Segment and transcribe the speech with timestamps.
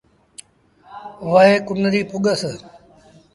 [1.31, 2.41] وهي ڪنريٚ پُڳس۔